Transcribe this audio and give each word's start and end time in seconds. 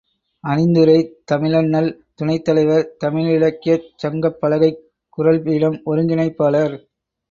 அணிந்துரை 0.43 0.95
தமிழண்ணல் 1.31 1.89
துணைத் 2.15 2.45
தலைவர், 2.45 2.89
தமிழிலக்கியச் 3.05 3.89
சங்கப் 3.97 4.41
பலகைக் 4.41 4.83
குறள்பீடம் 5.17 5.81
ஒருங்கிணைப்பாளர். 5.85 6.77